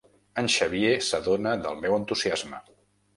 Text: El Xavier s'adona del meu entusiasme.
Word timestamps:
El 0.41 0.47
Xavier 0.53 0.93
s'adona 1.07 1.51
del 1.65 1.77
meu 1.83 1.99
entusiasme. 1.99 2.59